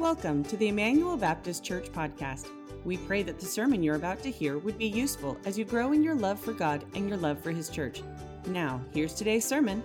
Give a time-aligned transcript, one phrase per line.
[0.00, 2.46] Welcome to the Immanuel Baptist Church podcast.
[2.86, 5.92] We pray that the sermon you're about to hear would be useful as you grow
[5.92, 8.00] in your love for God and your love for His church.
[8.46, 9.82] Now, here's today's sermon.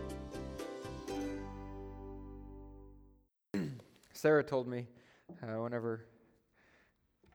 [4.14, 4.88] Sarah told me
[5.44, 6.06] uh, whenever,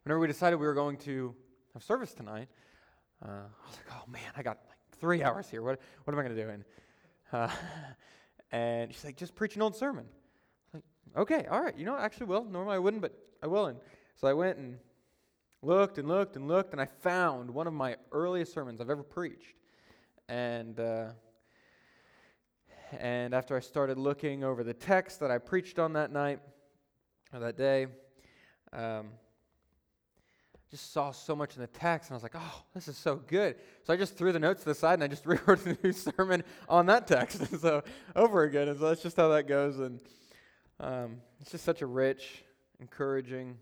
[0.05, 1.35] whenever we decided we were going to
[1.75, 2.49] have service tonight,
[3.23, 5.61] uh, I was like, "Oh man, I got like three hours here.
[5.61, 6.65] What, what am I going to do?" And
[7.31, 7.51] uh,
[8.53, 10.07] and she's like, "Just preach an old sermon."
[11.17, 11.77] Okay, all right.
[11.77, 12.45] You know, I actually will.
[12.45, 13.67] Normally I wouldn't, but I will.
[13.67, 13.79] And
[14.17, 14.79] so I went and
[15.63, 19.03] looked and looked and looked, and I found one of my earliest sermons I've ever
[19.03, 19.55] preached.
[20.29, 21.09] And uh,
[22.99, 26.41] and after I started looking over the text that I preached on that night
[27.33, 27.87] or that day,
[28.73, 29.09] um,
[30.71, 33.17] just saw so much in the text, and I was like, "Oh, this is so
[33.17, 35.77] good!" So I just threw the notes to the side, and I just rewrote a
[35.83, 37.83] new sermon on that text, and so
[38.15, 38.69] over again.
[38.69, 39.79] And so that's just how that goes.
[39.79, 40.01] And
[40.81, 42.43] um, it's just such a rich,
[42.81, 43.59] encouraging,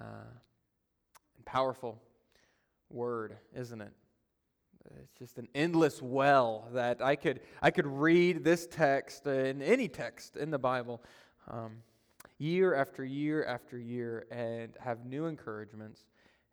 [0.00, 0.04] uh,
[1.36, 2.02] and powerful
[2.90, 3.92] word, isn't it?
[5.00, 9.86] It's just an endless well that I could I could read this text in any
[9.86, 11.02] text in the Bible.
[11.46, 11.82] Um,
[12.38, 16.04] year after year after year and have new encouragements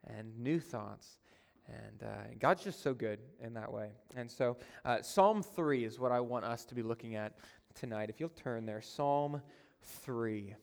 [0.05, 1.19] and new thoughts.
[1.67, 3.89] And uh, God's just so good in that way.
[4.15, 7.33] And so, uh, Psalm 3 is what I want us to be looking at
[7.73, 8.09] tonight.
[8.09, 9.41] If you'll turn there, Psalm
[9.85, 10.55] 3.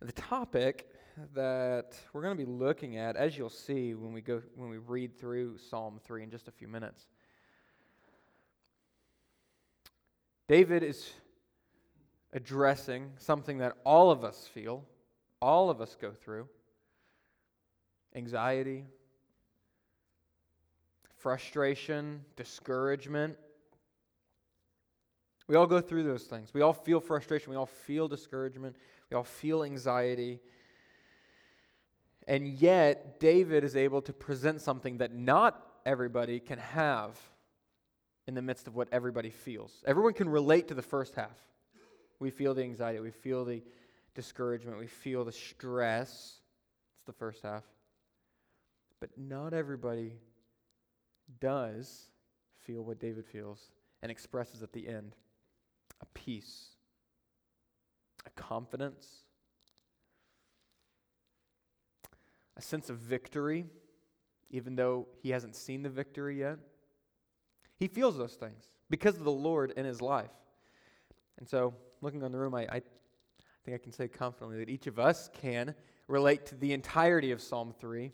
[0.00, 0.88] The topic
[1.34, 4.78] that we're going to be looking at, as you'll see when we go when we
[4.78, 7.08] read through Psalm 3 in just a few minutes.
[10.46, 11.10] David is
[12.32, 14.84] addressing something that all of us feel,
[15.42, 16.48] all of us go through
[18.14, 18.84] anxiety,
[21.18, 23.36] frustration, discouragement.
[25.48, 26.52] We all go through those things.
[26.52, 27.50] We all feel frustration.
[27.50, 28.76] We all feel discouragement.
[29.10, 30.40] We all feel anxiety.
[32.26, 37.18] And yet, David is able to present something that not everybody can have
[38.26, 39.72] in the midst of what everybody feels.
[39.86, 41.38] Everyone can relate to the first half.
[42.20, 43.62] We feel the anxiety, we feel the
[44.14, 46.40] discouragement, we feel the stress.
[46.96, 47.64] It's the first half.
[49.00, 50.12] But not everybody
[51.40, 52.08] does
[52.66, 53.70] feel what David feels
[54.02, 55.14] and expresses at the end
[56.00, 56.68] a peace,
[58.26, 59.06] a confidence,
[62.56, 63.66] a sense of victory,
[64.50, 66.58] even though he hasn't seen the victory yet.
[67.76, 70.30] He feels those things because of the Lord in his life.
[71.38, 72.82] And so looking on the room, I, I
[73.64, 75.74] think I can say confidently that each of us can
[76.08, 78.12] relate to the entirety of Psalm 3,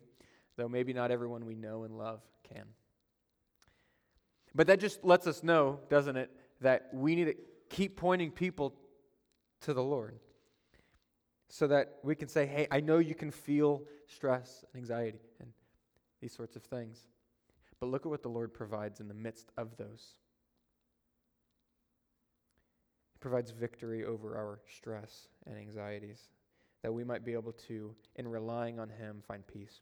[0.56, 2.20] though maybe not everyone we know and love
[2.52, 2.64] can.
[4.54, 6.30] But that just lets us know, doesn't it,
[6.60, 7.34] that we need to
[7.68, 8.74] keep pointing people
[9.62, 10.18] to the Lord
[11.48, 15.50] so that we can say, hey, I know you can feel stress and anxiety and
[16.20, 17.06] these sorts of things.
[17.80, 20.14] But look at what the Lord provides in the midst of those.
[23.12, 26.28] He provides victory over our stress and anxieties,
[26.82, 29.80] that we might be able to, in relying on Him, find peace.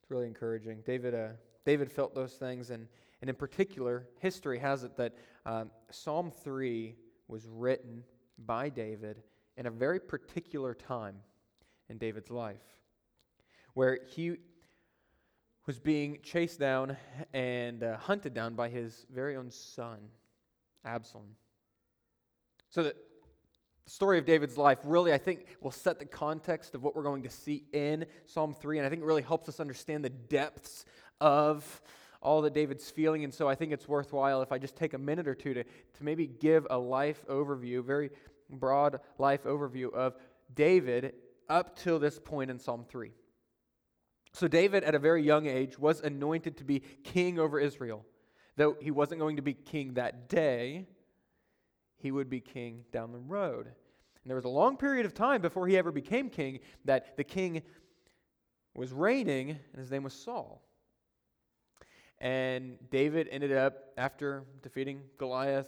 [0.00, 0.82] It's really encouraging.
[0.84, 1.28] David, uh,
[1.64, 2.88] David felt those things, and,
[3.22, 5.14] and in particular, history has it that
[5.46, 6.96] um, Psalm 3
[7.28, 8.02] was written
[8.36, 9.22] by David
[9.56, 11.14] in a very particular time
[11.88, 12.60] in David's life,
[13.74, 14.38] where he
[15.66, 16.96] was being chased down
[17.32, 19.98] and uh, hunted down by his very own son,
[20.84, 21.36] Absalom.
[22.70, 22.96] So the
[23.86, 27.22] story of David's life really, I think, will set the context of what we're going
[27.22, 28.78] to see in Psalm 3.
[28.78, 30.84] And I think it really helps us understand the depths
[31.20, 31.80] of
[32.22, 33.24] all that David's feeling.
[33.24, 35.64] And so I think it's worthwhile if I just take a minute or two to,
[35.64, 38.10] to maybe give a life overview, very
[38.48, 40.14] broad life overview of
[40.54, 41.14] David
[41.48, 43.10] up till this point in Psalm 3.
[44.34, 48.06] So, David, at a very young age, was anointed to be king over Israel.
[48.56, 50.86] Though he wasn't going to be king that day,
[51.96, 53.66] he would be king down the road.
[53.66, 57.24] And there was a long period of time before he ever became king that the
[57.24, 57.62] king
[58.74, 60.62] was reigning, and his name was Saul.
[62.22, 65.66] And David ended up, after defeating Goliath,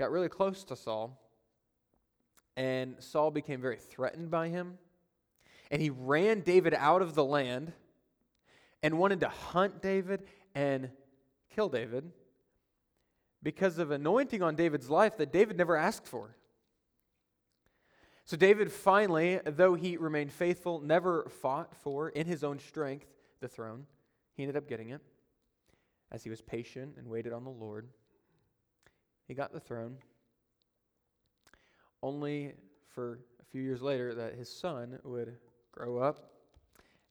[0.00, 1.16] got really close to Saul.
[2.56, 4.78] And Saul became very threatened by him.
[5.70, 7.72] And he ran David out of the land
[8.82, 10.24] and wanted to hunt David
[10.56, 10.90] and
[11.54, 12.10] kill David
[13.40, 16.34] because of anointing on David's life that David never asked for.
[18.24, 23.06] So, David finally, though he remained faithful, never fought for, in his own strength,
[23.40, 23.86] the throne.
[24.34, 25.00] He ended up getting it
[26.12, 27.88] as he was patient and waited on the Lord.
[29.28, 29.96] He got the throne
[32.02, 32.54] only
[32.94, 35.36] for a few years later that his son would
[35.72, 36.32] grow up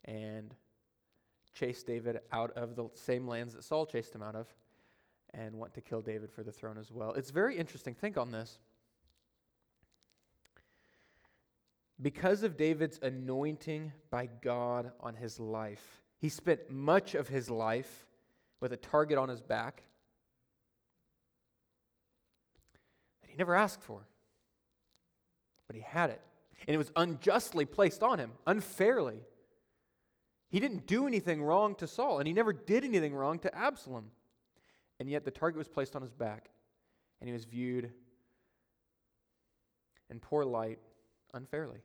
[0.06, 0.54] and
[1.54, 4.48] chase David out of the same lands that Saul chased him out of
[5.34, 7.14] and want to kill David for the throne as well.
[7.14, 7.94] It's very interesting.
[7.94, 8.60] Think on this.
[12.02, 18.06] Because of David's anointing by God on his life, he spent much of his life
[18.60, 19.84] with a target on his back
[23.22, 24.02] that he never asked for.
[25.68, 26.22] But he had it.
[26.68, 29.22] And it was unjustly placed on him, unfairly.
[30.50, 34.12] He didn't do anything wrong to Saul, and he never did anything wrong to Absalom.
[35.00, 36.50] And yet the target was placed on his back,
[37.22, 37.92] and he was viewed
[40.10, 40.80] in poor light
[41.34, 41.80] unfairly.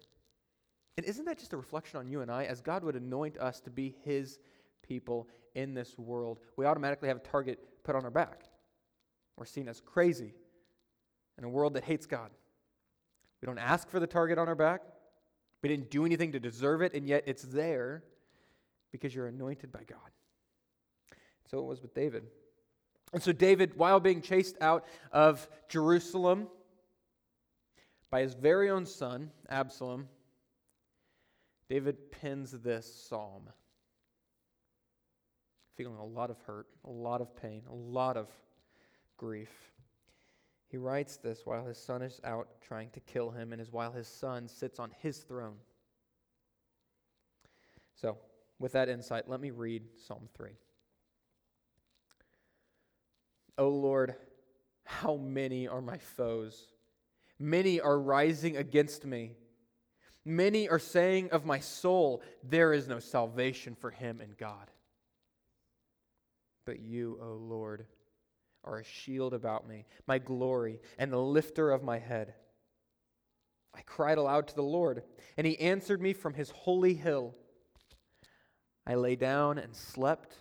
[0.97, 2.45] And isn't that just a reflection on you and I?
[2.45, 4.39] As God would anoint us to be his
[4.87, 8.45] people in this world, we automatically have a target put on our back.
[9.37, 10.35] We're seen as crazy
[11.39, 12.31] in a world that hates God.
[13.41, 14.83] We don't ask for the target on our back.
[15.63, 18.05] We didn't do anything to deserve it, and yet it's there
[18.93, 19.99] because you're anointed by God.
[21.51, 22.25] So it was with David.
[23.13, 26.49] And so, David, while being chased out of Jerusalem
[28.11, 30.09] by his very own son, Absalom,
[31.69, 33.49] David pens this psalm.
[35.77, 38.29] Feeling a lot of hurt, a lot of pain, a lot of
[39.17, 39.51] grief.
[40.69, 43.93] He writes this while his son is out trying to kill him, and is while
[43.93, 45.57] his son sits on his throne.
[47.95, 48.19] So,
[48.59, 50.51] with that insight, let me read Psalm 3.
[53.59, 54.15] O Lord,
[54.85, 56.69] how many are my foes?
[57.39, 59.33] Many are rising against me.
[60.25, 64.71] Many are saying of my soul, There is no salvation for him in God.
[66.65, 67.87] But you, O Lord,
[68.65, 72.35] are a shield about me, my glory, and the lifter of my head.
[73.75, 75.03] I cried aloud to the Lord,
[75.37, 77.35] and he answered me from his holy hill.
[78.87, 80.37] I lay down and slept.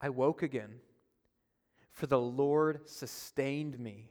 [0.00, 0.80] I woke again,
[1.92, 4.10] for the Lord sustained me.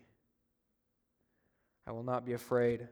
[1.87, 2.87] I will not be afraid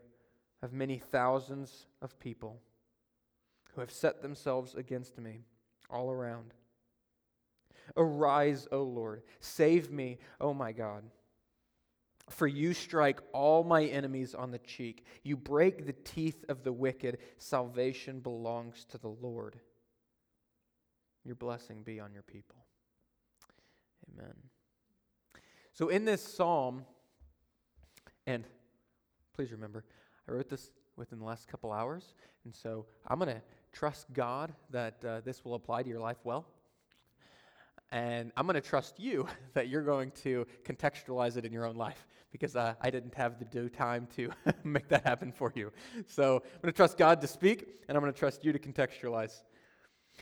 [0.62, 2.62] of many thousands of people
[3.74, 5.46] who have set themselves against me
[5.90, 6.54] all around.
[7.98, 9.24] Arise, O Lord.
[9.40, 11.04] Save me, O my God.
[12.30, 15.06] For you strike all my enemies on the cheek.
[15.24, 17.18] You break the teeth of the wicked.
[17.38, 19.60] Salvation belongs to the Lord.
[21.26, 22.66] Your blessing be on your people.
[24.12, 24.34] Amen.
[25.74, 26.86] So, in this psalm,
[28.28, 28.44] and
[29.34, 29.84] please remember,
[30.28, 32.14] I wrote this within the last couple hours,
[32.46, 33.42] and so I'm going to
[33.72, 36.46] trust God that uh, this will apply to your life well.
[37.92, 41.76] And I'm going to trust you that you're going to contextualize it in your own
[41.76, 44.32] life because uh, I didn't have the due time to
[44.64, 45.72] make that happen for you.
[46.08, 48.60] So I'm going to trust God to speak, and I'm going to trust you to
[48.60, 49.44] contextualize.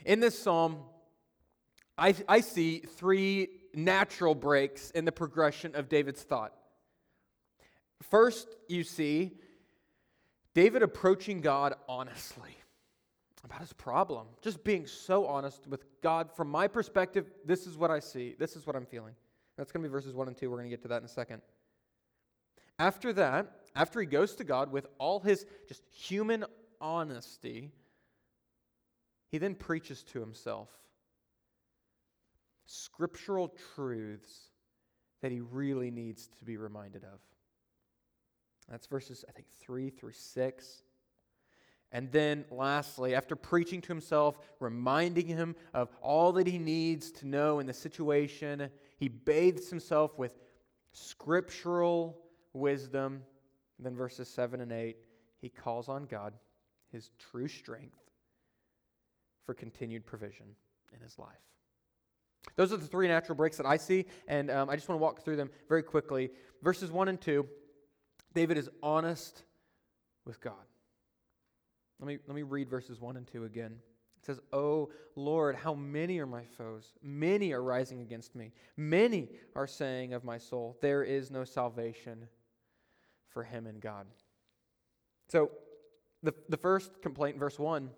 [0.06, 0.80] In this psalm,
[1.98, 6.54] I, I see three natural breaks in the progression of David's thought.
[8.10, 9.32] First, you see
[10.54, 12.58] David approaching God honestly
[13.44, 16.32] about his problem, just being so honest with God.
[16.36, 19.14] From my perspective, this is what I see, this is what I'm feeling.
[19.58, 20.50] That's going to be verses 1 and 2.
[20.50, 21.42] We're going to get to that in a second.
[22.80, 26.46] After that, after he goes to God with all his just human
[26.80, 27.72] honesty,
[29.30, 30.70] he then preaches to himself
[32.66, 34.50] scriptural truths
[35.22, 37.20] that he really needs to be reminded of.
[38.70, 40.84] That's verses, I think, 3 through 6.
[41.92, 47.28] And then, lastly, after preaching to himself, reminding him of all that he needs to
[47.28, 50.32] know in the situation, he bathes himself with
[50.94, 52.18] scriptural
[52.54, 53.24] wisdom.
[53.78, 54.96] And then, verses 7 and 8,
[55.42, 56.34] he calls on God,
[56.92, 58.00] his true strength,
[59.46, 60.46] for continued provision
[60.94, 61.28] in his life.
[62.56, 65.04] Those are the three natural breaks that I see, and um, I just want to
[65.04, 66.32] walk through them very quickly.
[66.62, 67.46] Verses 1 and 2
[68.34, 69.44] David is honest
[70.26, 70.54] with God.
[72.02, 73.76] Let me, let me read verses 1 and 2 again.
[74.20, 76.94] It says, Oh Lord, how many are my foes?
[77.02, 78.52] Many are rising against me.
[78.76, 82.28] Many are saying of my soul, There is no salvation
[83.30, 84.08] for him in God.
[85.30, 85.52] So,
[86.24, 87.90] the, the first complaint, verse 1,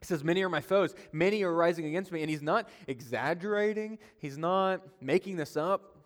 [0.00, 0.94] he says, Many are my foes.
[1.12, 2.20] Many are rising against me.
[2.20, 5.96] And he's not exaggerating, he's not making this up.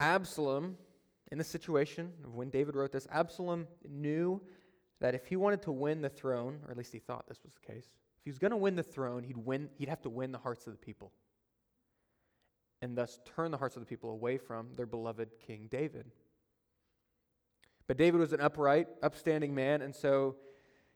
[0.00, 0.76] Absalom,
[1.34, 4.40] in the situation of when David wrote this, Absalom knew
[5.00, 7.52] that if he wanted to win the throne, or at least he thought this was
[7.54, 7.86] the case,
[8.18, 10.38] if he was going to win the throne, he'd win he'd have to win the
[10.38, 11.10] hearts of the people.
[12.82, 16.06] And thus turn the hearts of the people away from their beloved King David.
[17.88, 20.36] But David was an upright, upstanding man, and so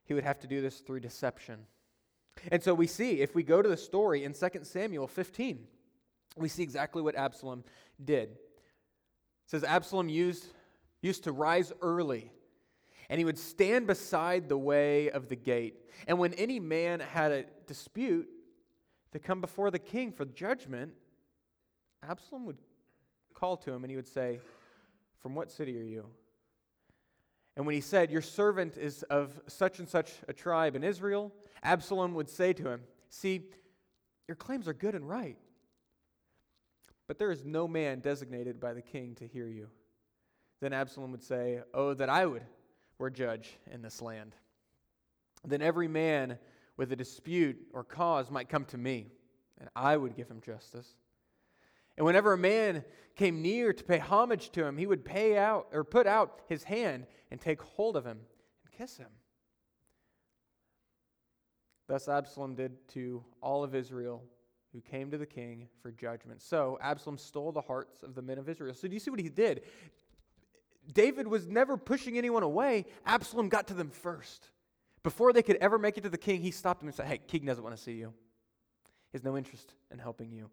[0.04, 1.66] he would have to do this through deception.
[2.52, 5.66] And so we see, if we go to the story in 2 Samuel 15,
[6.37, 7.64] we see exactly what Absalom
[8.04, 8.38] did.
[9.49, 10.47] Says Absalom used,
[11.00, 12.31] used to rise early,
[13.09, 15.75] and he would stand beside the way of the gate.
[16.07, 18.28] And when any man had a dispute
[19.12, 20.93] to come before the king for judgment,
[22.07, 22.59] Absalom would
[23.33, 24.38] call to him and he would say,
[25.21, 26.05] From what city are you?
[27.57, 31.33] And when he said, Your servant is of such and such a tribe in Israel,
[31.62, 33.47] Absalom would say to him, See,
[34.28, 35.38] your claims are good and right,
[37.09, 39.69] but there is no man designated by the king to hear you.
[40.61, 42.43] Then Absalom would say, Oh, that I would
[42.99, 44.37] were judge in this land.
[45.45, 46.38] Then every man
[46.77, 49.07] with a dispute or cause might come to me,
[49.59, 50.97] and I would give him justice.
[51.97, 52.85] And whenever a man
[53.17, 56.62] came near to pay homage to him, he would pay out or put out his
[56.62, 58.21] hand and take hold of him
[58.65, 59.09] and kiss him.
[61.88, 64.23] Thus Absalom did to all of Israel
[64.73, 66.43] who came to the king for judgment.
[66.43, 68.75] So Absalom stole the hearts of the men of Israel.
[68.75, 69.63] So do you see what he did?
[70.93, 72.87] David was never pushing anyone away.
[73.07, 74.51] Absalom got to them first.
[75.03, 77.19] Before they could ever make it to the king, he stopped them and said, Hey,
[77.19, 78.13] king doesn't want to see you.
[79.13, 80.51] He has no interest in helping you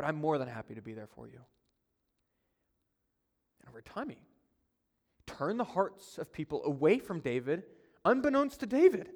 [0.00, 1.40] but I'm more than happy to be there for you.
[3.60, 4.16] And over time, he
[5.26, 7.64] turned the hearts of people away from David,
[8.06, 9.10] unbeknownst to David.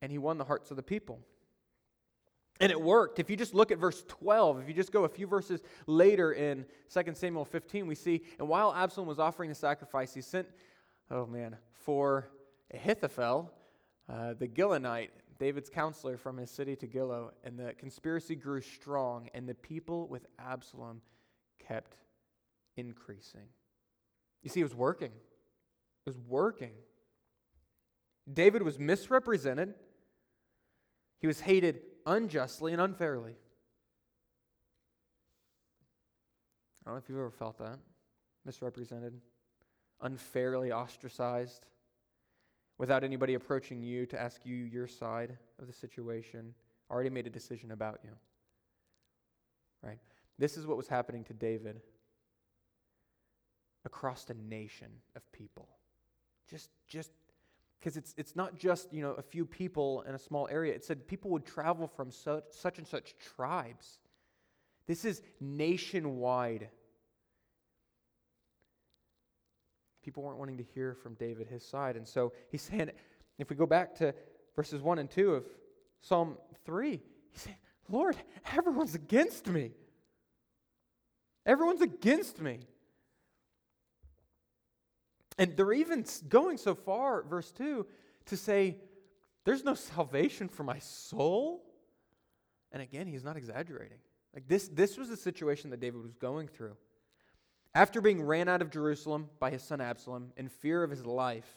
[0.00, 1.20] And he won the hearts of the people.
[2.60, 3.18] And it worked.
[3.18, 6.32] If you just look at verse 12, if you just go a few verses later
[6.32, 10.46] in 2 Samuel 15, we see, and while Absalom was offering the sacrifice, he sent,
[11.10, 12.28] oh man, for
[12.72, 13.50] Ahithophel,
[14.08, 19.30] uh, the Gilonite, David's counselor from his city to Gilo, and the conspiracy grew strong,
[19.32, 21.00] and the people with Absalom
[21.66, 21.96] kept
[22.76, 23.48] increasing.
[24.42, 25.12] You see, it was working.
[25.12, 26.72] It was working.
[28.30, 29.74] David was misrepresented,
[31.20, 33.32] he was hated unjustly and unfairly.
[36.82, 37.78] I don't know if you've ever felt that
[38.44, 39.14] misrepresented,
[40.00, 41.66] unfairly ostracized
[42.78, 46.54] without anybody approaching you to ask you your side of the situation,
[46.90, 48.10] already made a decision about you.
[49.82, 49.98] Right?
[50.38, 51.80] This is what was happening to David
[53.84, 55.68] across a nation of people.
[56.48, 57.10] Just just
[57.80, 60.74] because it's it's not just, you know, a few people in a small area.
[60.74, 63.98] It said people would travel from such such and such tribes.
[64.86, 66.68] This is nationwide
[70.02, 71.96] People weren't wanting to hear from David, his side.
[71.96, 72.90] And so he's saying,
[73.38, 74.14] if we go back to
[74.56, 75.44] verses 1 and 2 of
[76.00, 77.56] Psalm 3, he's saying,
[77.88, 78.16] Lord,
[78.52, 79.72] everyone's against me.
[81.44, 82.60] Everyone's against me.
[85.40, 87.86] And they're even going so far, verse 2,
[88.26, 88.76] to say,
[89.44, 91.64] There's no salvation for my soul.
[92.72, 93.96] And again, he's not exaggerating.
[94.34, 96.76] Like this, this was the situation that David was going through.
[97.74, 101.48] After being ran out of Jerusalem by his son Absalom in fear of his life,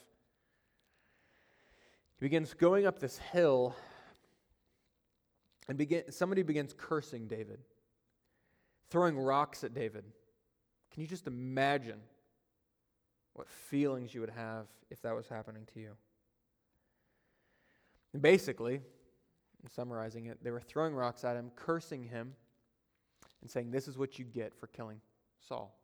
[2.19, 3.75] he begins going up this hill
[5.67, 7.59] and begin, somebody begins cursing David,
[8.89, 10.05] throwing rocks at David.
[10.93, 11.99] Can you just imagine
[13.33, 15.91] what feelings you would have if that was happening to you?
[18.13, 18.75] And basically,
[19.63, 22.33] in summarizing it, they were throwing rocks at him, cursing him,
[23.41, 25.01] and saying, This is what you get for killing
[25.39, 25.77] Saul.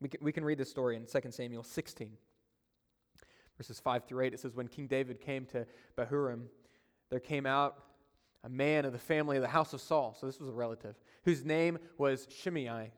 [0.00, 2.10] We can, we can read this story in 2 Samuel 16,
[3.56, 4.34] verses 5 through 8.
[4.34, 5.66] It says, When King David came to
[5.96, 6.44] Bahurim,
[7.08, 7.78] there came out
[8.44, 10.16] a man of the family of the house of Saul.
[10.18, 12.92] So this was a relative, whose name was Shimei,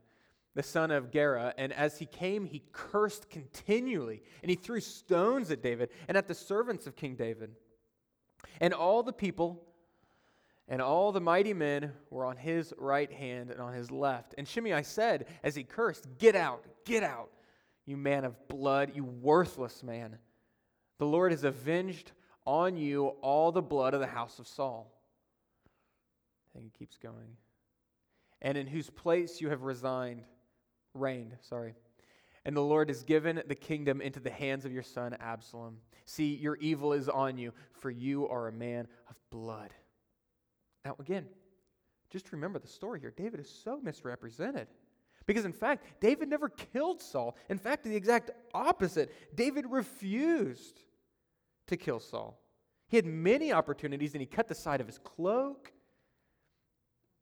[0.58, 1.54] the son of Gera.
[1.56, 6.26] And as he came, he cursed continually, and he threw stones at David and at
[6.26, 7.52] the servants of King David.
[8.60, 9.62] And all the people
[10.66, 14.34] and all the mighty men were on his right hand and on his left.
[14.36, 17.30] And Shimei said, as he cursed, Get out, get out,
[17.86, 20.18] you man of blood, you worthless man.
[20.98, 22.10] The Lord has avenged
[22.44, 24.92] on you all the blood of the house of Saul.
[26.56, 27.36] And he keeps going.
[28.42, 30.24] And in whose place you have resigned,
[30.94, 31.74] reigned, sorry.
[32.44, 35.78] And the Lord has given the kingdom into the hands of your son Absalom.
[36.06, 39.74] See, your evil is on you, for you are a man of blood.
[40.84, 41.26] Now, again,
[42.10, 43.12] just remember the story here.
[43.14, 44.68] David is so misrepresented.
[45.26, 47.36] Because, in fact, David never killed Saul.
[47.50, 49.12] In fact, the exact opposite.
[49.36, 50.80] David refused
[51.66, 52.40] to kill Saul.
[52.88, 55.70] He had many opportunities and he cut the side of his cloak.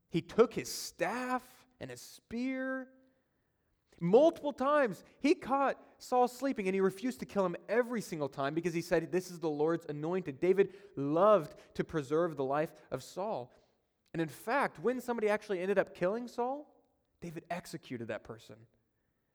[0.08, 1.42] He took his staff
[1.80, 2.86] and his spear.
[4.00, 8.54] Multiple times he caught Saul sleeping and he refused to kill him every single time
[8.54, 10.40] because he said, This is the Lord's anointed.
[10.40, 13.52] David loved to preserve the life of Saul.
[14.12, 16.66] And in fact, when somebody actually ended up killing Saul,
[17.20, 18.56] David executed that person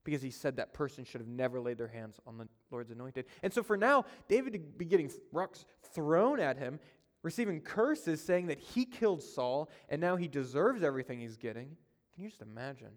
[0.03, 3.25] because he said that person should have never laid their hands on the Lord's anointed.
[3.43, 6.79] And so for now, David to be getting rocks thrown at him,
[7.23, 11.75] receiving curses saying that he killed Saul and now he deserves everything he's getting.
[12.13, 12.91] Can you just imagine?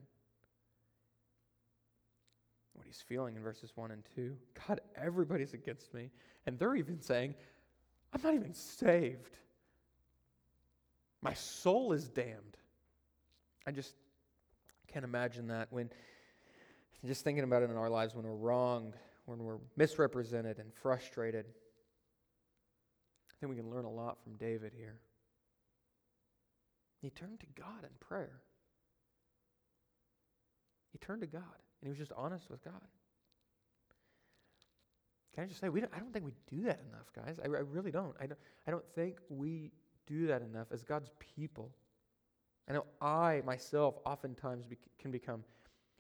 [2.85, 4.37] What he's feeling in verses 1 and 2.
[4.69, 6.11] God, everybody's against me.
[6.47, 7.35] And they're even saying,
[8.13, 9.39] I'm not even saved.
[11.23, 12.59] My soul is damned.
[13.67, 13.95] I just
[14.89, 15.89] can't imagine that when,
[17.07, 21.47] just thinking about it in our lives, when we're wronged, when we're misrepresented and frustrated.
[23.31, 24.99] I think we can learn a lot from David here.
[27.01, 28.43] He turned to God in prayer.
[30.93, 31.43] He turned to God.
[31.85, 32.81] And he was just honest with God.
[35.35, 37.39] Can I just say, we don't, I don't think we do that enough, guys.
[37.39, 38.15] I, I really don't.
[38.19, 38.39] I, don't.
[38.67, 39.71] I don't think we
[40.07, 41.71] do that enough as God's people.
[42.71, 45.45] I know I, myself, oftentimes be, can become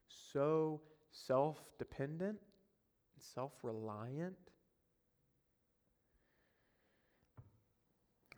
[0.09, 4.38] so self dependent and self reliant.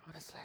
[0.08, 0.40] Honestly,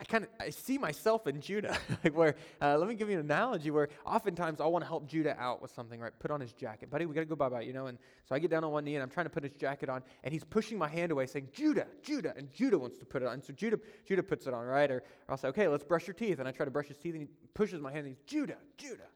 [0.00, 1.76] I kind of I see myself in Judah.
[2.04, 5.08] like where uh, let me give you an analogy where oftentimes I want to help
[5.08, 6.12] Judah out with something, right?
[6.20, 7.06] Put on his jacket, buddy.
[7.06, 7.86] We got to go bye bye, you know.
[7.86, 9.88] And so I get down on one knee and I'm trying to put his jacket
[9.88, 13.22] on, and he's pushing my hand away, saying Judah, Judah, and Judah wants to put
[13.22, 13.34] it on.
[13.34, 14.90] And so Judah, Judah puts it on, right?
[14.90, 16.98] Or, or I'll say, okay, let's brush your teeth, and I try to brush his
[16.98, 19.08] teeth, and he pushes my hand, and he's Judah, Judah.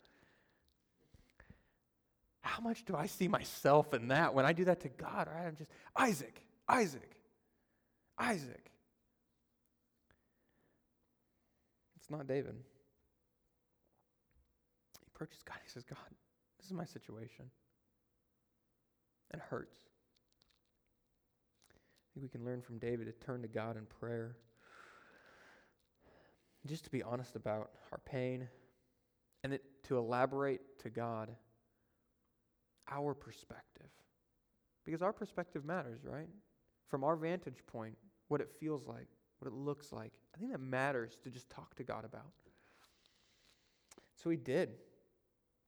[2.40, 5.28] How much do I see myself in that when I do that to God?
[5.32, 5.46] Right?
[5.46, 7.16] I'm just Isaac, Isaac,
[8.18, 8.71] Isaac.
[12.12, 12.54] Not David.
[15.00, 15.58] He approaches God.
[15.64, 15.98] He says, God,
[16.58, 17.46] this is my situation.
[19.34, 19.76] It hurts.
[21.70, 24.36] I think we can learn from David to turn to God in prayer.
[26.66, 28.48] Just to be honest about our pain
[29.42, 31.30] and it, to elaborate to God
[32.90, 33.88] our perspective.
[34.84, 36.28] Because our perspective matters, right?
[36.88, 37.96] From our vantage point,
[38.28, 39.08] what it feels like
[39.42, 40.12] what it looks like.
[40.34, 42.30] I think that matters to just talk to God about.
[44.22, 44.70] So he did.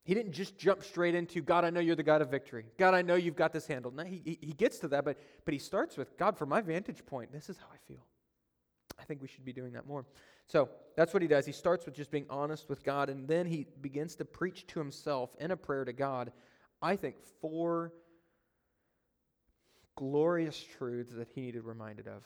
[0.05, 2.67] He didn't just jump straight into, God, I know you're the God of victory.
[2.79, 3.97] God, I know you've got this handled.
[3.97, 6.61] No, he, he, he gets to that, but, but he starts with, God, from my
[6.61, 8.07] vantage point, this is how I feel.
[9.01, 10.05] I think we should be doing that more.
[10.47, 11.45] So that's what he does.
[11.45, 14.79] He starts with just being honest with God, and then he begins to preach to
[14.79, 16.31] himself in a prayer to God,
[16.81, 17.93] I think, four
[19.97, 22.23] glorious truths that he needed reminded of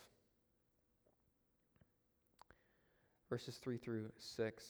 [3.29, 4.65] verses 3 through 6.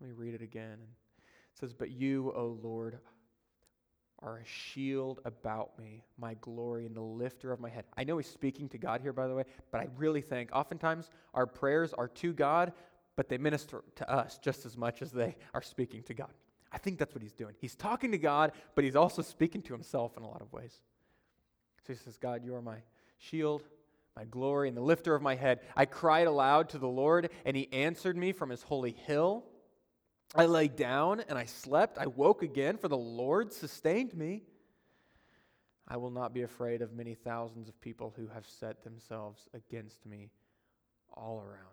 [0.00, 0.78] Let me read it again.
[1.18, 2.98] It says, But you, O Lord,
[4.22, 7.84] are a shield about me, my glory, and the lifter of my head.
[7.96, 11.08] I know he's speaking to God here, by the way, but I really think oftentimes
[11.34, 12.72] our prayers are to God,
[13.16, 16.32] but they minister to us just as much as they are speaking to God.
[16.72, 17.54] I think that's what he's doing.
[17.58, 20.80] He's talking to God, but he's also speaking to himself in a lot of ways.
[21.86, 22.76] So he says, God, you are my
[23.18, 23.62] shield,
[24.16, 25.60] my glory and the lifter of my head.
[25.76, 29.44] I cried aloud to the Lord, and he answered me from his holy hill.
[30.34, 31.98] I lay down and I slept.
[31.98, 34.42] I woke again, for the Lord sustained me.
[35.88, 40.06] I will not be afraid of many thousands of people who have set themselves against
[40.06, 40.30] me
[41.12, 41.66] all around.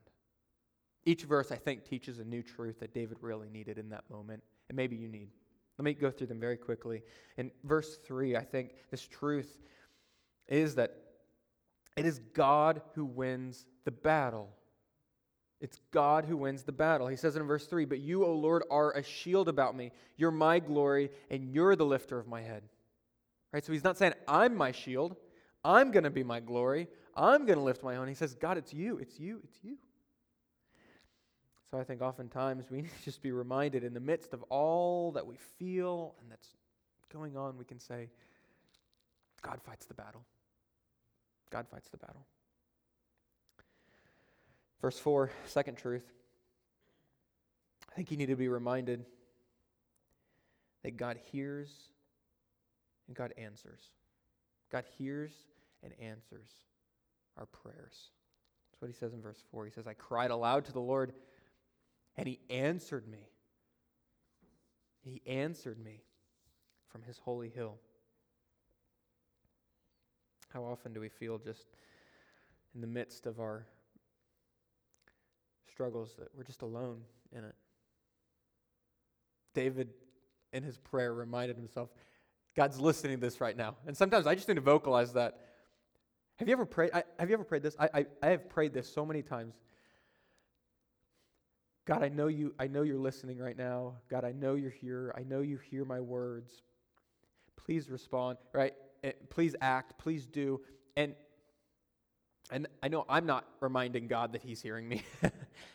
[1.05, 4.43] Each verse, I think, teaches a new truth that David really needed in that moment,
[4.69, 5.29] and maybe you need.
[5.77, 7.03] Let me go through them very quickly.
[7.37, 9.59] In verse 3, I think this truth
[10.47, 10.95] is that
[11.97, 14.49] it is God who wins the battle.
[15.59, 17.07] It's God who wins the battle.
[17.07, 19.91] He says in verse 3 But you, O Lord, are a shield about me.
[20.15, 22.63] You're my glory, and you're the lifter of my head.
[23.51, 23.65] Right?
[23.65, 25.15] So he's not saying, I'm my shield.
[25.65, 26.87] I'm going to be my glory.
[27.15, 28.07] I'm going to lift my own.
[28.07, 28.97] He says, God, it's you.
[28.99, 29.41] It's you.
[29.43, 29.77] It's you.
[31.71, 35.11] So I think oftentimes we need to just be reminded in the midst of all
[35.13, 36.49] that we feel and that's
[37.11, 38.09] going on, we can say,
[39.41, 40.23] God fights the battle.
[41.49, 42.25] God fights the battle.
[44.81, 46.03] Verse 4, second truth.
[47.91, 49.05] I think you need to be reminded
[50.83, 51.69] that God hears
[53.07, 53.79] and God answers.
[54.71, 55.31] God hears
[55.83, 56.49] and answers
[57.37, 58.11] our prayers.
[58.71, 59.65] That's what he says in verse 4.
[59.65, 61.13] He says, I cried aloud to the Lord,
[62.17, 63.29] and he answered me.
[65.03, 66.03] He answered me
[66.89, 67.77] from his holy hill.
[70.53, 71.67] How often do we feel just
[72.73, 73.65] in the midst of our
[75.71, 77.55] struggles that we're just alone in it?
[79.53, 79.89] David
[80.53, 81.89] in his prayer reminded himself,
[82.55, 83.75] God's listening to this right now.
[83.85, 85.39] And sometimes I just need to vocalize that.
[86.37, 86.91] Have you ever prayed?
[86.93, 87.75] I, have you ever prayed this?
[87.79, 89.55] I, I, I have prayed this so many times.
[91.85, 92.53] God, I know you.
[92.59, 93.95] I know you're listening right now.
[94.09, 95.13] God, I know you're here.
[95.17, 96.61] I know you hear my words.
[97.55, 98.37] Please respond.
[98.53, 98.73] Right?
[99.29, 99.97] Please act.
[99.97, 100.61] Please do.
[100.95, 101.15] And
[102.49, 105.03] and I know I'm not reminding God that He's hearing me.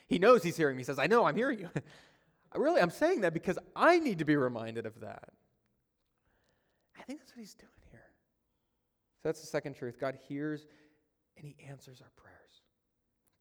[0.07, 0.81] he knows He's hearing me.
[0.81, 1.71] He says, I know I'm hearing you.
[2.55, 5.29] really, I'm saying that because I need to be reminded of that.
[6.99, 8.05] I think that's what He's doing here.
[9.23, 10.01] So that's the second truth.
[10.01, 10.67] God hears
[11.37, 12.33] and He answers our prayers.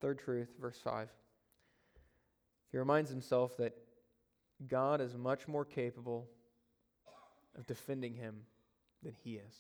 [0.02, 1.08] Third truth, verse 5.
[2.72, 3.74] He reminds himself that
[4.68, 6.28] God is much more capable
[7.58, 8.42] of defending him
[9.04, 9.56] than he is.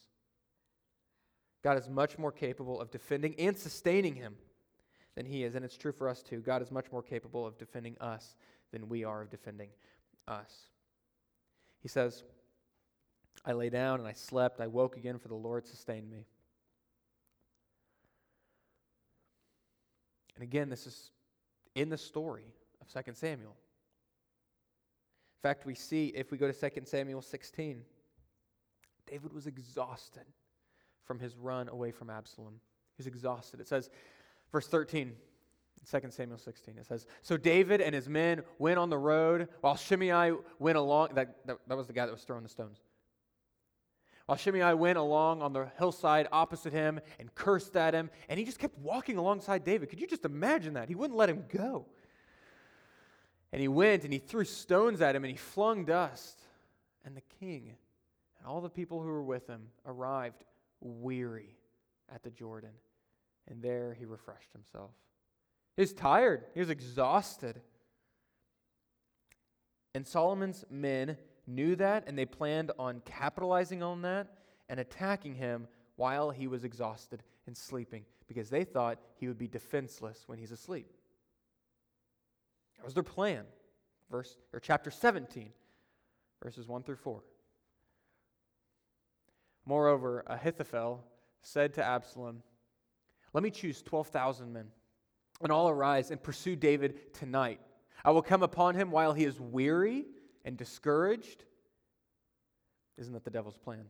[1.64, 4.36] God is much more capable of defending and sustaining him
[5.16, 5.56] than he is.
[5.56, 6.40] And it's true for us too.
[6.40, 8.36] God is much more capable of defending us
[8.72, 9.70] than we are of defending
[10.28, 10.52] us.
[11.82, 12.24] He says,
[13.46, 14.60] I lay down and I slept.
[14.60, 16.26] I woke again, for the Lord sustained me.
[20.36, 21.12] And again, this is
[21.76, 23.56] in the story of 2 Samuel.
[25.38, 27.84] In fact, we see if we go to 2 Samuel 16,
[29.08, 30.26] David was exhausted
[31.12, 32.54] from his run away from Absalom.
[32.96, 33.60] He's exhausted.
[33.60, 33.90] It says,
[34.50, 35.12] verse 13,
[35.92, 39.76] 2 Samuel 16, it says, So David and his men went on the road while
[39.76, 41.10] Shimei went along.
[41.16, 42.78] That, that, that was the guy that was throwing the stones.
[44.26, 48.46] While Shimei went along on the hillside opposite him and cursed at him, and he
[48.46, 49.90] just kept walking alongside David.
[49.90, 50.88] Could you just imagine that?
[50.88, 51.88] He wouldn't let him go.
[53.52, 56.40] And he went and he threw stones at him and he flung dust.
[57.04, 57.76] And the king
[58.40, 60.46] and all the people who were with him arrived
[60.82, 61.56] weary
[62.14, 62.72] at the Jordan.
[63.48, 64.92] And there he refreshed himself.
[65.76, 67.62] He was tired, he was exhausted.
[69.94, 71.18] And Solomon's men
[71.48, 74.38] knew that, and they planned on capitalizing on that
[74.70, 75.68] and attacking him
[75.98, 80.52] while he was exhausted and sleeping because they thought he would be defenseless when he's
[80.52, 80.88] asleep.
[82.78, 83.44] That was their plan.
[84.10, 85.52] Verse or chapter 17,
[86.42, 87.22] verses 1 through 4.
[89.66, 91.04] Moreover, Ahithophel
[91.42, 92.44] said to Absalom,
[93.34, 94.68] Let me choose 12,000 men,
[95.42, 97.60] and all arise and pursue David tonight.
[98.04, 100.06] I will come upon him while he is weary
[100.44, 101.44] and discouraged.
[102.98, 103.86] Isn't that the devil's plan?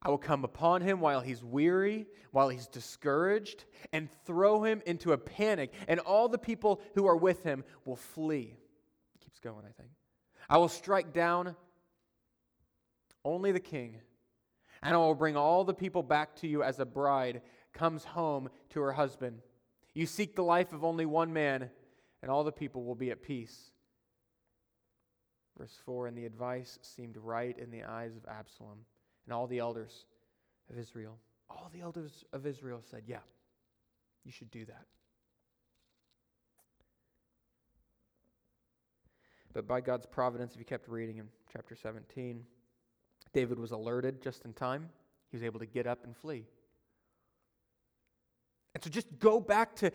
[0.00, 5.12] I will come upon him while he's weary, while he's discouraged, and throw him into
[5.12, 8.56] a panic, and all the people who are with him will flee.
[9.20, 9.90] keeps going, I think.
[10.48, 11.56] I will strike down
[13.28, 13.96] only the king.
[14.82, 18.48] And I will bring all the people back to you as a bride comes home
[18.70, 19.40] to her husband.
[19.94, 21.70] You seek the life of only one man,
[22.22, 23.72] and all the people will be at peace.
[25.56, 28.78] Verse 4 And the advice seemed right in the eyes of Absalom
[29.26, 30.06] and all the elders
[30.70, 31.18] of Israel.
[31.50, 33.24] All the elders of Israel said, Yeah,
[34.24, 34.86] you should do that.
[39.52, 42.44] But by God's providence, if you kept reading in chapter 17,
[43.32, 44.88] David was alerted just in time.
[45.30, 46.46] He was able to get up and flee.
[48.74, 49.90] And so just go back to,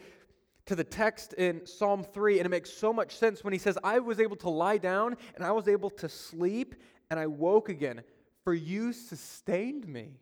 [0.65, 3.77] to the text in Psalm 3, and it makes so much sense when he says,
[3.83, 6.75] I was able to lie down and I was able to sleep
[7.09, 8.01] and I woke again,
[8.43, 10.17] for you sustained me.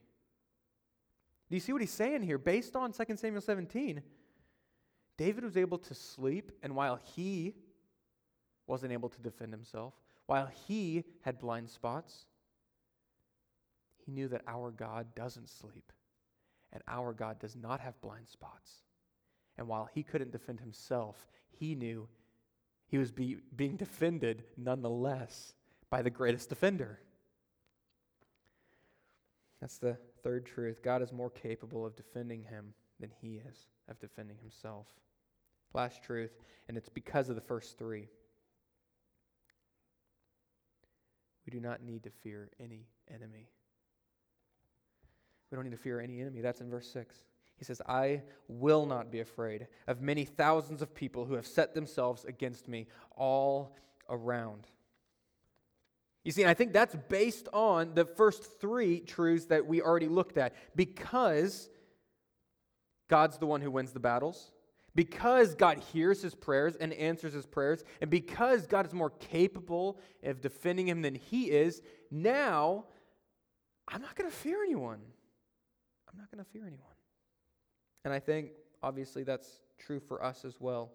[1.50, 2.38] Do you see what he's saying here?
[2.38, 4.02] Based on 2 Samuel 17,
[5.18, 7.54] David was able to sleep, and while he
[8.68, 9.94] wasn't able to defend himself,
[10.28, 12.26] while he had blind spots,
[14.12, 15.92] knew that our God doesn't sleep
[16.74, 18.84] and our God does not have blind spots.
[19.58, 22.08] And while he couldn't defend himself, he knew
[22.88, 25.54] he was be, being defended nonetheless
[25.90, 27.00] by the greatest defender.
[29.60, 30.82] That's the third truth.
[30.82, 34.88] God is more capable of defending him than he is of defending himself.
[35.74, 36.32] Last truth,
[36.68, 38.10] and it's because of the first three.
[41.46, 43.50] We do not need to fear any enemy.
[45.52, 46.42] We don't need to fear any enemy.
[46.42, 47.16] That's in verse 6.
[47.58, 51.76] He says, I will not be afraid of many thousands of people who have set
[51.76, 53.76] themselves against me all
[54.10, 54.66] around.
[56.24, 60.38] You see, I think that's based on the first three truths that we already looked
[60.38, 60.56] at.
[60.76, 61.70] Because
[63.10, 64.52] God's the one who wins the battles,
[64.96, 70.00] because God hears his prayers and answers his prayers, and because God is more capable
[70.24, 72.86] of defending him than he is, now
[73.88, 75.02] I'm not going to fear anyone.
[76.12, 76.96] I'm not going to fear anyone.
[78.04, 78.52] And I think,
[78.84, 80.92] obviously, that's true for us as well.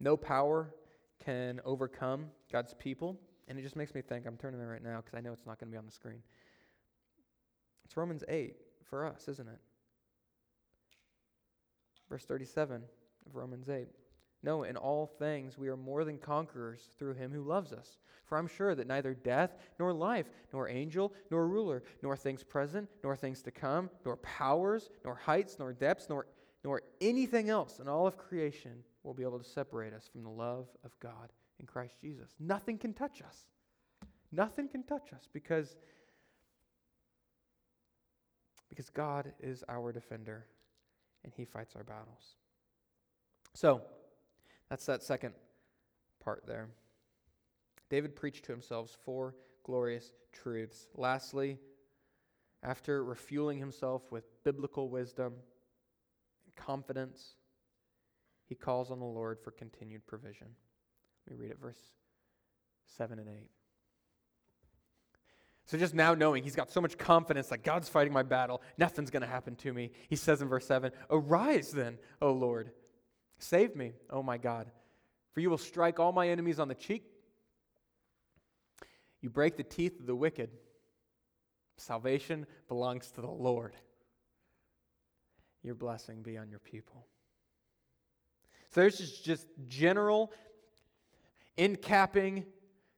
[0.00, 0.74] No power
[1.24, 3.18] can overcome God's people,
[3.50, 5.44] And it just makes me think, I'm turning there right now because I know it's
[5.44, 6.22] not going to be on the screen.
[7.84, 9.58] It's Romans 8 for us, isn't it?
[12.08, 12.82] Verse 37
[13.26, 13.88] of Romans 8.
[14.42, 17.98] No, in all things we are more than conquerors through him who loves us.
[18.24, 22.88] For I'm sure that neither death, nor life, nor angel, nor ruler, nor things present,
[23.02, 26.26] nor things to come, nor powers, nor heights, nor depths, nor,
[26.64, 30.30] nor anything else in all of creation will be able to separate us from the
[30.30, 32.30] love of God in Christ Jesus.
[32.38, 33.44] Nothing can touch us.
[34.32, 35.76] Nothing can touch us because,
[38.68, 40.46] because God is our defender
[41.24, 42.36] and he fights our battles.
[43.54, 43.82] So,
[44.70, 45.34] that's that second
[46.24, 46.68] part there.
[47.90, 50.88] David preached to himself four glorious truths.
[50.94, 51.58] Lastly,
[52.62, 55.34] after refueling himself with biblical wisdom
[56.46, 57.34] and confidence,
[58.46, 60.46] he calls on the Lord for continued provision.
[61.26, 61.78] Let me read it, verse
[62.96, 63.50] 7 and 8.
[65.64, 69.10] So just now knowing he's got so much confidence that God's fighting my battle, nothing's
[69.10, 69.92] going to happen to me.
[70.08, 72.72] He says in verse 7 Arise then, O Lord,
[73.40, 74.70] Save me, oh my God,
[75.32, 77.04] for you will strike all my enemies on the cheek.
[79.22, 80.50] You break the teeth of the wicked.
[81.78, 83.74] Salvation belongs to the Lord.
[85.62, 87.06] Your blessing be on your people.
[88.74, 90.32] So there's just, just general,
[91.56, 92.44] encapping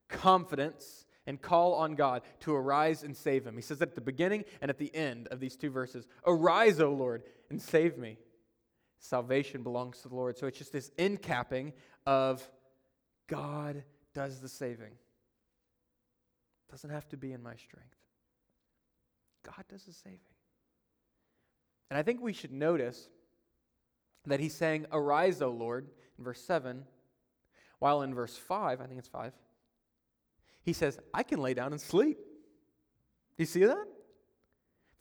[0.09, 3.55] confidence and call on God to arise and save him.
[3.55, 6.91] He says at the beginning and at the end of these two verses Arise, O
[6.91, 8.19] Lord, and save me.
[9.03, 10.39] Salvation belongs to the Lord.
[10.39, 11.73] So it's just this end capping
[12.07, 12.49] of
[13.27, 13.83] God
[14.15, 14.93] does the saving.
[16.71, 17.97] Doesn't have to be in my strength.
[19.43, 20.21] God does the saving.
[21.91, 23.09] And I think we should notice
[24.27, 26.85] that he's saying, Arise, O Lord, in verse 7,
[27.81, 29.33] while in verse 5, I think it's 5,
[30.63, 32.19] he says, I can lay down and sleep.
[32.19, 33.85] Do you see that?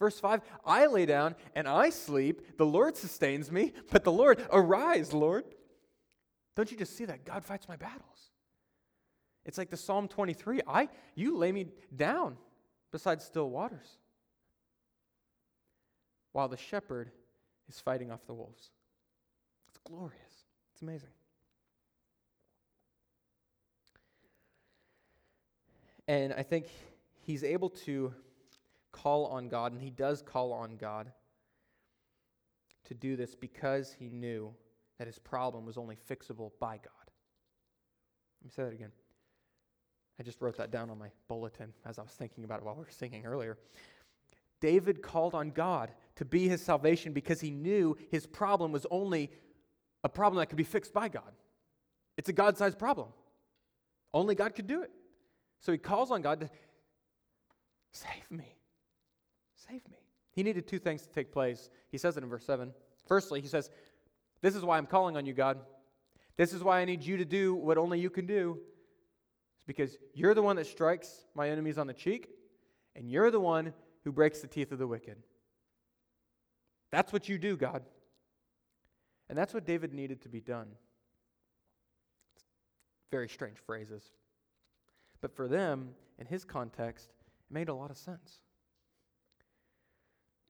[0.02, 2.58] Verse 5 I lay down and I sleep.
[2.58, 3.72] The Lord sustains me.
[3.92, 5.46] But the Lord, arise, Lord.
[6.56, 7.24] Don't you just see that?
[7.24, 8.32] God fights my battles.
[9.46, 12.38] It's like the Psalm 23 I, You lay me down
[12.92, 14.00] beside still waters
[16.32, 17.12] while the shepherd
[17.70, 18.72] is fighting off the wolves.
[19.70, 20.46] It's glorious.
[20.74, 21.10] It's amazing.
[26.08, 26.66] And I think
[27.24, 28.16] he's able to
[29.02, 31.12] call on God, and he does call on God
[32.86, 34.54] to do this because he knew
[34.98, 37.10] that his problem was only fixable by God.
[38.42, 38.92] Let me say that again.
[40.20, 42.76] I just wrote that down on my bulletin as I was thinking about it while
[42.76, 43.58] we were singing earlier.
[44.60, 49.32] David called on God to be his salvation because he knew his problem was only
[50.04, 51.32] a problem that could be fixed by God.
[52.18, 53.08] It's a God sized problem.
[54.14, 54.92] Only God could do it.
[55.62, 56.50] So he calls on God to
[57.92, 58.61] save me.
[59.72, 59.98] Save me.
[60.34, 61.70] He needed two things to take place.
[61.92, 62.74] He says it in verse 7.
[63.08, 63.70] Firstly, he says,
[64.42, 65.60] This is why I'm calling on you, God.
[66.38, 68.60] This is why I need you to do what only you can do.
[69.56, 72.30] It's because you're the one that strikes my enemies on the cheek,
[72.96, 75.18] and you're the one who breaks the teeth of the wicked.
[76.92, 77.84] That's what you do, God.
[79.30, 80.68] And that's what David needed to be done.
[83.12, 84.04] Very strange phrases.
[85.22, 87.12] But for them, in his context,
[87.50, 88.42] it made a lot of sense.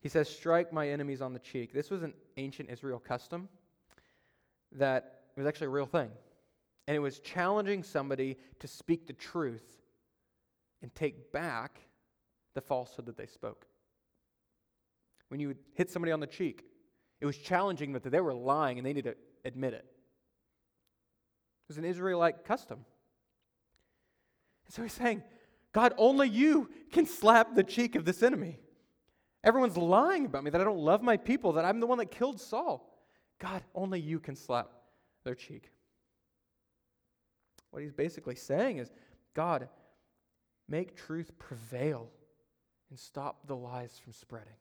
[0.01, 1.73] He says, Strike my enemies on the cheek.
[1.73, 3.47] This was an ancient Israel custom
[4.73, 6.09] that was actually a real thing.
[6.87, 9.81] And it was challenging somebody to speak the truth
[10.81, 11.79] and take back
[12.55, 13.65] the falsehood that they spoke.
[15.29, 16.65] When you would hit somebody on the cheek,
[17.21, 19.85] it was challenging that they were lying and they needed to admit it.
[19.85, 22.79] It was an Israelite custom.
[24.65, 25.23] And so he's saying,
[25.71, 28.59] God, only you can slap the cheek of this enemy.
[29.43, 32.11] Everyone's lying about me that I don't love my people, that I'm the one that
[32.11, 32.87] killed Saul.
[33.39, 34.69] God, only you can slap
[35.23, 35.71] their cheek.
[37.71, 38.91] What he's basically saying is,
[39.33, 39.67] God,
[40.67, 42.09] make truth prevail
[42.89, 44.53] and stop the lies from spreading.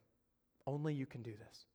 [0.67, 1.67] Only you can do this.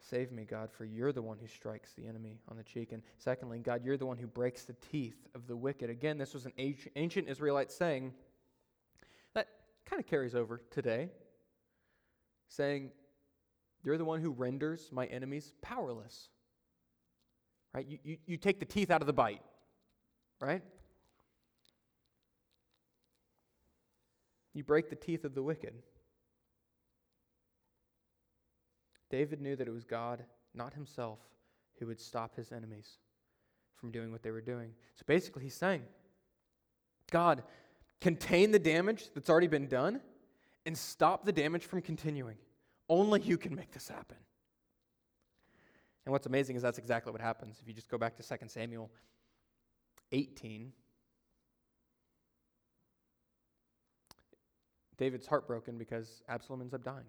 [0.00, 2.92] Save me, God, for you're the one who strikes the enemy on the cheek.
[2.92, 5.90] And secondly, God, you're the one who breaks the teeth of the wicked.
[5.90, 6.52] Again, this was an
[6.96, 8.12] ancient Israelite saying
[9.90, 11.10] kind of carries over today,
[12.48, 12.90] saying,
[13.82, 16.28] You're the one who renders my enemies powerless.
[17.74, 17.86] Right?
[17.88, 19.42] You, you, you take the teeth out of the bite,
[20.40, 20.62] right?
[24.54, 25.74] You break the teeth of the wicked.
[29.08, 30.24] David knew that it was God,
[30.54, 31.18] not himself,
[31.78, 32.98] who would stop his enemies
[33.76, 34.72] from doing what they were doing.
[34.96, 35.82] So basically, he's saying,
[37.10, 37.42] God,
[38.00, 40.00] contain the damage that's already been done
[40.66, 42.36] and stop the damage from continuing.
[42.88, 44.16] Only you can make this happen.
[46.04, 47.58] And what's amazing is that's exactly what happens.
[47.60, 48.90] If you just go back to 2 Samuel
[50.12, 50.72] 18,
[54.96, 57.06] David's heartbroken because Absalom ends up dying.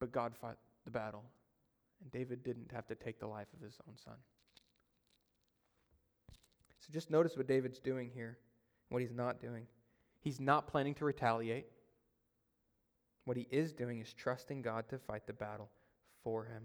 [0.00, 1.24] But God fought the battle,
[2.00, 4.14] and David didn't have to take the life of his own son.
[6.92, 8.38] Just notice what David's doing here,
[8.88, 9.66] what he's not doing.
[10.20, 11.66] He's not planning to retaliate.
[13.24, 15.70] What he is doing is trusting God to fight the battle
[16.24, 16.64] for him.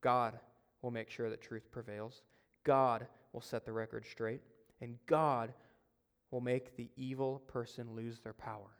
[0.00, 0.38] God
[0.82, 2.22] will make sure that truth prevails.
[2.64, 4.42] God will set the record straight.
[4.80, 5.52] And God
[6.30, 8.70] will make the evil person lose their power.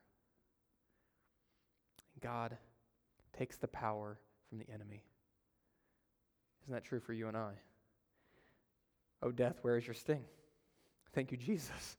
[2.20, 2.56] God
[3.36, 5.04] takes the power from the enemy.
[6.62, 7.52] Isn't that true for you and I?
[9.22, 10.24] Oh, death, where is your sting?
[11.12, 11.96] Thank you, Jesus.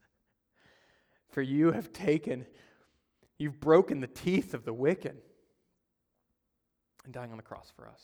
[1.30, 2.46] For you have taken,
[3.38, 5.18] you've broken the teeth of the wicked
[7.06, 8.04] and dying on the cross for us.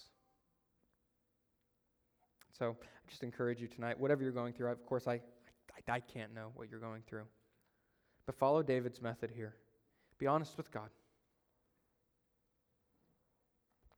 [2.57, 5.99] So I just encourage you tonight, whatever you're going through, of course, I, I, I
[5.99, 7.23] can't know what you're going through.
[8.25, 9.55] But follow David's method here.
[10.17, 10.89] Be honest with God.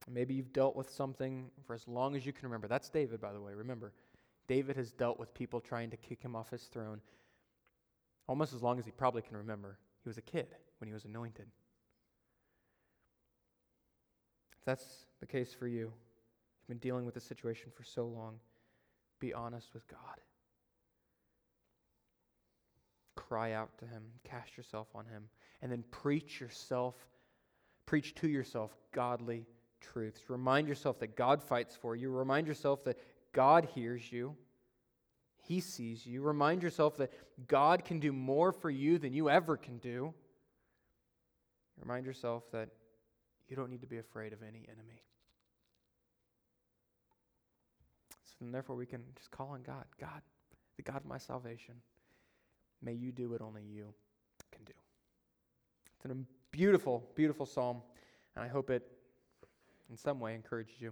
[0.10, 2.68] Maybe you've dealt with something for as long as you can remember.
[2.68, 3.54] That's David, by the way.
[3.54, 3.94] Remember,
[4.48, 7.02] David has dealt with people trying to kick him off his throne
[8.28, 9.78] almost as long as he probably can remember.
[10.04, 10.48] He was a kid
[10.80, 11.48] when he was anointed.
[14.60, 15.92] If that's the case for you,
[16.60, 18.40] you've been dealing with this situation for so long,
[19.20, 20.22] be honest with God.
[23.16, 25.24] Cry out to Him, cast yourself on Him,
[25.62, 26.96] and then preach yourself,
[27.86, 29.46] preach to yourself godly
[29.82, 30.22] truths.
[30.30, 32.10] Remind yourself that God fights for you.
[32.10, 32.98] Remind yourself that
[33.38, 34.36] God hears you.
[35.44, 36.24] He sees you.
[36.24, 37.14] Remind yourself that
[37.48, 40.12] God can do more for you than you ever can do.
[41.80, 42.70] Remind yourself that
[43.48, 45.04] you don't need to be afraid of any enemy.
[48.24, 50.24] So then, therefore, we can just call on God God,
[50.76, 51.76] the God of my salvation.
[52.82, 53.94] May you do what only you
[54.52, 54.74] can do.
[55.96, 56.16] It's a
[56.50, 57.84] beautiful, beautiful psalm,
[58.36, 58.82] and I hope it
[59.92, 60.92] in some way encourages you.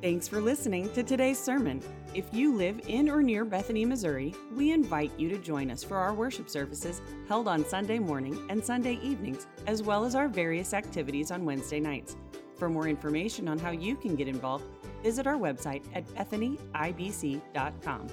[0.00, 1.82] Thanks for listening to today's sermon.
[2.14, 5.96] If you live in or near Bethany, Missouri, we invite you to join us for
[5.96, 10.72] our worship services held on Sunday morning and Sunday evenings, as well as our various
[10.72, 12.16] activities on Wednesday nights.
[12.54, 14.66] For more information on how you can get involved,
[15.02, 18.06] visit our website at bethanyibc.com.